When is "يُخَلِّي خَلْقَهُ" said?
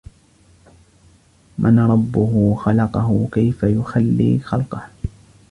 3.63-4.89